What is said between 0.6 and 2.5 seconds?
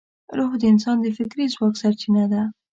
د انسان د فکري ځواک سرچینه ده.